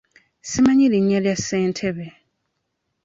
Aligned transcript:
Simanyi 0.49 0.85
linnya 0.93 1.19
lya 1.23 1.35
ssentebe. 1.39 2.05